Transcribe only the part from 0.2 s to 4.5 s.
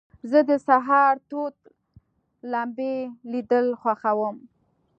زه د سهار تود لمبې لیدل خوښوم.